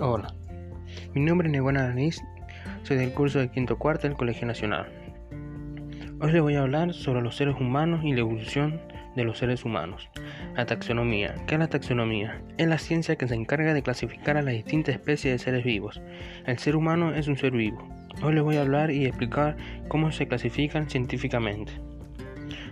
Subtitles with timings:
[0.00, 0.32] Hola,
[1.12, 2.22] mi nombre es Neguana Aranis,
[2.84, 4.86] soy del curso de quinto cuarto del Colegio Nacional.
[6.20, 8.80] Hoy les voy a hablar sobre los seres humanos y la evolución
[9.16, 10.08] de los seres humanos.
[10.54, 11.34] La taxonomía.
[11.48, 12.40] ¿Qué es la taxonomía?
[12.58, 16.00] Es la ciencia que se encarga de clasificar a las distintas especies de seres vivos.
[16.46, 17.84] El ser humano es un ser vivo.
[18.22, 19.56] Hoy les voy a hablar y explicar
[19.88, 21.72] cómo se clasifican científicamente.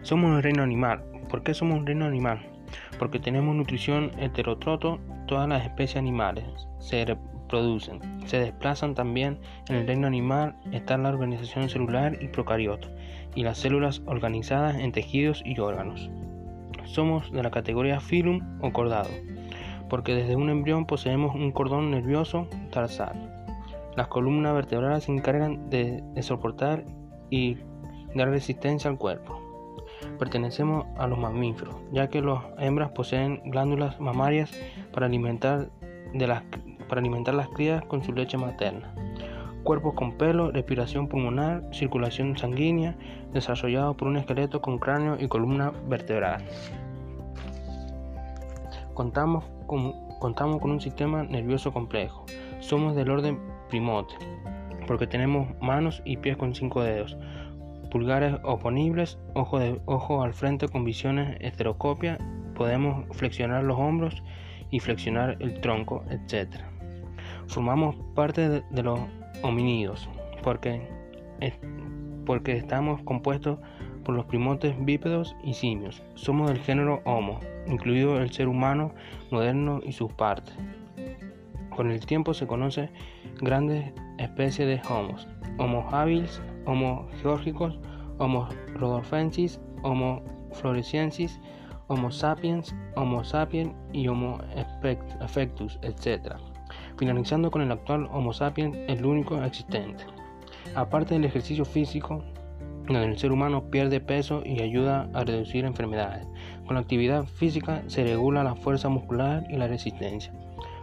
[0.02, 1.02] Somos un reino animal.
[1.28, 2.55] ¿Por qué somos un reino animal?
[2.98, 6.44] Porque tenemos nutrición heterotroto, todas las especies animales
[6.78, 12.88] se reproducen, se desplazan también en el reino animal, está la organización celular y procariota,
[13.34, 16.10] y las células organizadas en tejidos y órganos.
[16.84, 19.10] Somos de la categoría filum o cordado,
[19.88, 23.32] porque desde un embrión poseemos un cordón nervioso tarsal.
[23.96, 26.84] Las columnas vertebrales se encargan de soportar
[27.30, 27.56] y
[28.14, 29.45] dar resistencia al cuerpo
[30.18, 34.52] pertenecemos a los mamíferos, ya que las hembras poseen glándulas mamarias
[34.92, 35.70] para alimentar,
[36.14, 36.42] de las,
[36.88, 38.94] para alimentar las crías con su leche materna.
[39.64, 42.94] Cuerpos con pelo, respiración pulmonar, circulación sanguínea,
[43.32, 46.44] desarrollado por un esqueleto con cráneo y columna vertebral.
[48.94, 52.24] Contamos con, contamos con un sistema nervioso complejo.
[52.60, 53.38] Somos del orden
[53.68, 54.14] primote,
[54.86, 57.16] porque tenemos manos y pies con cinco dedos,
[57.90, 62.18] pulgares oponibles, ojo, ojo al frente con visiones estereoscopia,
[62.54, 64.22] podemos flexionar los hombros
[64.70, 66.56] y flexionar el tronco, etc.
[67.46, 69.00] Formamos parte de, los
[69.42, 70.08] homínidos
[70.42, 70.88] porque,
[72.24, 73.58] porque estamos compuestos
[74.04, 76.02] por los primotes bípedos y simios.
[76.14, 78.92] Somos del género Homo, incluido el ser humano
[79.30, 80.54] moderno y sus partes.
[81.74, 82.90] Con el tiempo se conocen
[83.40, 85.28] grandes especies de homos,
[85.58, 87.78] Homo habilis, Homo georgicos,
[88.18, 91.40] Homo rodolfensis, Homo floresiensis,
[91.88, 94.38] Homo sapiens, Homo sapiens y Homo
[95.20, 96.34] erectus, etc.
[96.98, 100.04] Finalizando con el actual Homo sapiens, el único existente.
[100.74, 102.22] Aparte del ejercicio físico,
[102.86, 106.26] donde el ser humano pierde peso y ayuda a reducir enfermedades.
[106.66, 110.32] Con la actividad física se regula la fuerza muscular y la resistencia.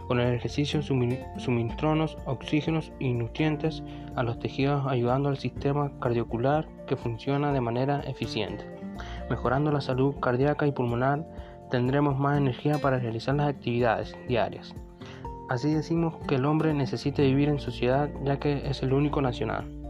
[0.06, 3.82] Con el ejercicio suministramos oxígenos y nutrientes
[4.16, 8.66] a los tejidos ayudando al sistema cardiovascular que funciona de manera eficiente.
[9.30, 11.26] Mejorando la salud cardíaca y pulmonar
[11.70, 14.74] tendremos más energía para realizar las actividades diarias.
[15.48, 19.83] Así decimos que el hombre necesita vivir en sociedad ya que es el único nacional.